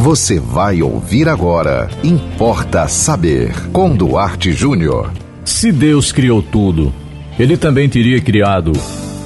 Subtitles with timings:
[0.00, 1.90] Você vai ouvir agora.
[2.02, 3.52] Importa saber.
[3.70, 5.12] Com Duarte Júnior.
[5.44, 6.90] Se Deus criou tudo,
[7.38, 8.72] ele também teria criado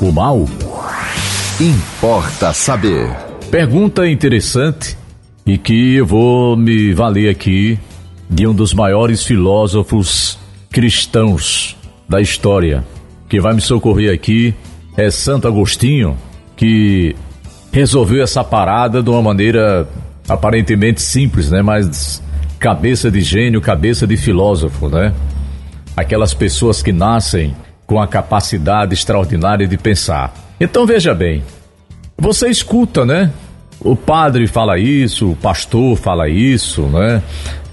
[0.03, 0.49] o mal?
[1.61, 3.09] Importa saber.
[3.53, 4.99] Pergunta interessante
[5.47, 7.79] e que eu vou me valer aqui
[8.29, 10.37] de um dos maiores filósofos
[10.73, 11.77] cristãos
[12.09, 12.85] da história.
[13.29, 14.53] Que vai me socorrer aqui
[14.97, 16.17] é Santo Agostinho,
[16.57, 17.15] que
[17.71, 19.89] resolveu essa parada de uma maneira
[20.29, 21.63] aparentemente simples, né?
[21.63, 22.23] Mas
[22.59, 25.13] cabeça de gênio, cabeça de filósofo, né?
[25.97, 27.55] Aquelas pessoas que nascem
[27.87, 30.35] com a capacidade extraordinária de pensar.
[30.59, 31.43] Então veja bem,
[32.17, 33.31] você escuta, né?
[33.81, 37.23] O padre fala isso, o pastor fala isso, né?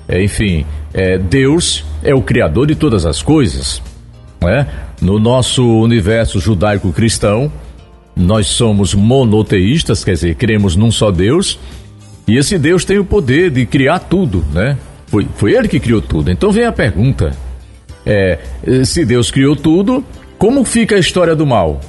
[0.07, 3.81] É, enfim, é, Deus é o criador de todas as coisas,
[4.41, 4.67] né?
[4.99, 7.51] No nosso universo judaico-cristão,
[8.15, 11.57] nós somos monoteístas, quer dizer, cremos num só Deus
[12.31, 14.77] e esse Deus tem o poder de criar tudo, né?
[15.07, 16.31] Foi, foi ele que criou tudo.
[16.31, 17.31] Então vem a pergunta:
[18.05, 18.39] é,
[18.85, 20.01] se Deus criou tudo,
[20.37, 21.81] como fica a história do mal?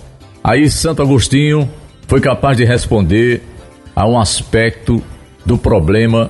[0.43, 1.71] Aí Santo Agostinho
[2.09, 3.41] foi capaz de responder
[3.95, 5.01] a um aspecto
[5.47, 6.29] do problema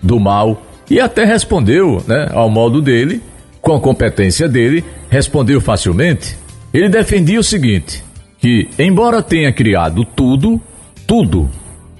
[0.00, 3.20] do mal e até respondeu, né, ao modo dele,
[3.60, 6.36] com a competência dele, respondeu facilmente.
[6.72, 8.04] Ele defendia o seguinte:
[8.38, 10.60] que embora tenha criado tudo,
[11.04, 11.50] tudo,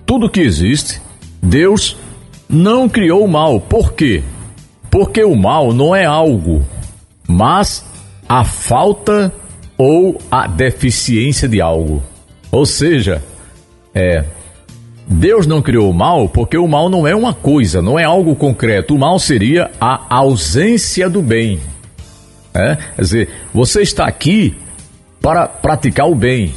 [0.07, 1.10] tudo que existe,
[1.43, 1.97] Deus
[2.49, 3.61] não criou o mal.
[3.61, 4.23] Por quê?
[4.91, 6.65] Porque o mal não é algo,
[7.27, 7.85] mas
[8.29, 9.33] a falta
[9.79, 12.03] ou a deficiência de algo.
[12.51, 13.23] Ou seja,
[13.95, 14.25] é
[15.13, 18.37] Deus não criou o mal porque o mal não é uma coisa, não é algo
[18.37, 18.95] concreto.
[18.95, 21.59] O mal seria a ausência do bem.
[22.55, 22.77] É?
[22.77, 24.55] Quer dizer, você está aqui
[25.21, 26.55] para praticar o bem.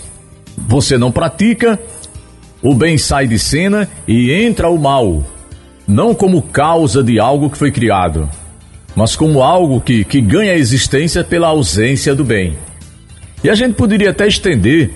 [0.56, 1.80] Você não pratica,
[2.64, 5.24] o bem sai de cena e entra o mal,
[5.86, 8.30] não como causa de algo que foi criado,
[8.96, 12.58] mas como algo que, que ganha existência pela ausência do bem.
[13.44, 14.92] E a gente poderia até estender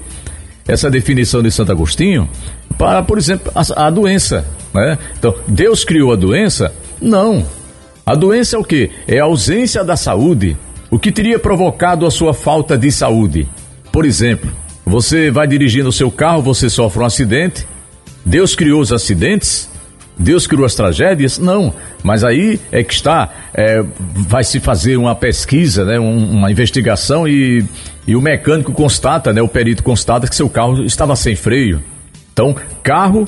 [0.65, 2.29] essa definição de Santo Agostinho
[2.77, 4.45] para, por exemplo, a, a doença.
[4.73, 4.97] Né?
[5.19, 6.73] Então, Deus criou a doença?
[7.01, 7.45] Não.
[8.05, 8.89] A doença é o que?
[9.05, 10.55] É a ausência da saúde.
[10.89, 13.47] O que teria provocado a sua falta de saúde?
[13.91, 14.49] Por exemplo,
[14.87, 17.67] você vai dirigindo o seu carro, você sofre um acidente.
[18.25, 19.69] Deus criou os acidentes?
[20.17, 21.37] Deus criou as tragédias?
[21.37, 21.73] Não.
[22.01, 27.27] Mas aí é que está, é, vai se fazer uma pesquisa, né, um, uma investigação
[27.27, 27.65] e,
[28.07, 31.83] e o mecânico constata, né, o perito constata que seu carro estava sem freio.
[32.31, 33.27] Então, carro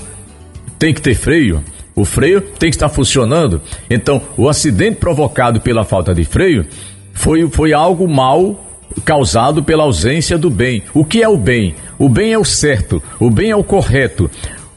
[0.79, 1.61] tem que ter freio.
[1.93, 3.61] O freio tem que estar funcionando.
[3.89, 6.65] Então, o acidente provocado pela falta de freio
[7.13, 8.68] foi, foi algo mal
[9.03, 10.83] causado pela ausência do bem.
[10.93, 11.75] O que é o bem?
[11.97, 14.29] O bem é o certo, o bem é o correto,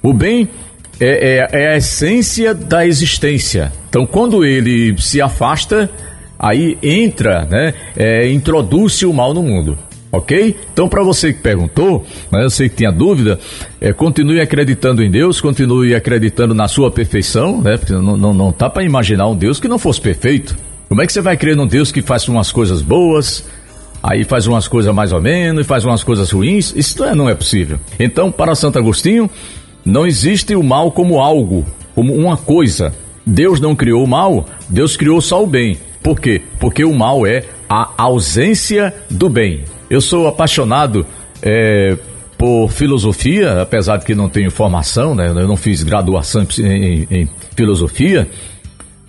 [0.03, 0.49] o bem
[1.01, 3.73] é, é, é a essência da existência.
[3.89, 5.91] Então, quando ele se afasta,
[6.39, 9.79] aí entra, né, é, introduz-se o mal no mundo.
[10.11, 10.57] Ok?
[10.71, 13.41] Então, para você que perguntou, né, eu sei que tinha dúvida,
[13.81, 17.79] é, continue acreditando em Deus, continue acreditando na sua perfeição, né?
[17.79, 20.55] Porque não, não, não tá para imaginar um Deus que não fosse perfeito.
[20.87, 23.47] Como é que você vai crer num Deus que faz umas coisas boas,
[24.03, 26.73] aí faz umas coisas mais ou menos, faz umas coisas ruins.
[26.75, 27.79] Isso não é, não é possível.
[27.99, 29.31] Então, para Santo Agostinho,
[29.85, 31.65] não existe o mal como algo,
[31.95, 32.93] como uma coisa.
[33.25, 35.79] Deus não criou o mal, Deus criou só o bem.
[36.03, 36.43] Por quê?
[36.59, 39.61] Porque o mal é a ausência do bem.
[39.89, 41.07] Eu sou apaixonado
[41.41, 41.97] é,
[42.37, 45.29] por filosofia, apesar de que não tenho formação, né?
[45.29, 48.29] Eu não fiz graduação em, em, em filosofia,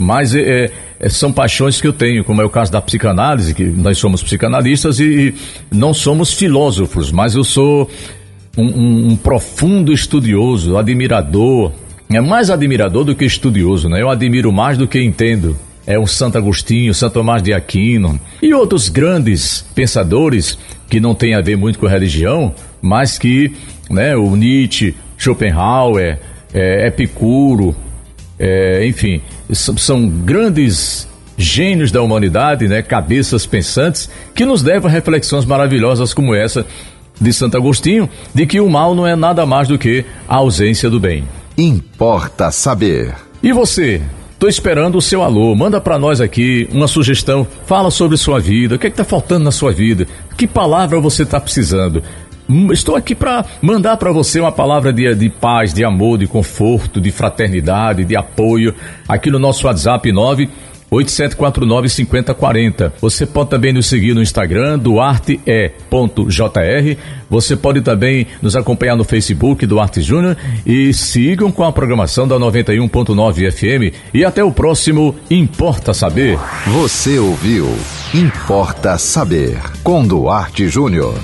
[0.04, 0.70] mas é,
[1.00, 4.22] é, são paixões que eu tenho, como é o caso da psicanálise, que nós somos
[4.22, 5.34] psicanalistas e,
[5.72, 7.90] não somos filósofos, mas eu sou
[8.58, 11.72] um, um, um, profundo estudioso, admirador,
[12.12, 14.02] é mais admirador do que estudioso, né?
[14.02, 15.58] Eu admiro mais do que entendo.
[15.86, 20.58] É o Santo Agostinho, Santo Tomás de Aquino e outros grandes pensadores
[20.90, 23.52] que não têm a ver muito com religião, mas que,
[23.90, 26.20] né, o Nietzsche, Schopenhauer,
[26.54, 27.76] é, Epicuro,
[28.40, 29.22] é, enfim,
[29.52, 31.08] são grandes
[31.38, 36.66] gênios da humanidade, né, cabeças pensantes, que nos levam a reflexões maravilhosas como essa
[37.20, 40.90] de Santo Agostinho, de que o mal não é nada mais do que a ausência
[40.90, 41.28] do bem.
[41.58, 43.14] Importa saber.
[43.42, 44.02] E você?
[44.44, 45.56] Estou esperando o seu alô.
[45.56, 47.48] Manda para nós aqui uma sugestão.
[47.66, 48.76] Fala sobre sua vida.
[48.76, 50.06] O que é está faltando na sua vida?
[50.36, 52.04] Que palavra você está precisando?
[52.50, 56.28] Hum, estou aqui para mandar para você uma palavra de, de paz, de amor, de
[56.28, 58.76] conforto, de fraternidade, de apoio,
[59.08, 60.50] aqui no nosso WhatsApp 9
[60.94, 62.92] 8749-5040.
[63.02, 65.74] Você pode também nos seguir no Instagram, duarte.jr.
[67.30, 70.38] Você pode também nos acompanhar no Facebook, Duarte Júnior.
[70.66, 73.96] E sigam com a programação da 91.9 FM.
[74.14, 76.38] E até o próximo Importa Saber.
[76.68, 77.68] Você ouviu
[78.14, 81.16] Importa Saber, com Duarte Júnior.